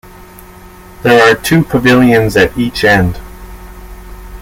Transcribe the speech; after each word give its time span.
There 1.03 1.21
are 1.21 1.35
two 1.39 1.63
pavilions 1.63 2.35
at 2.35 2.57
each 2.57 2.83
end. 2.83 3.19